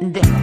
De 0.00 0.37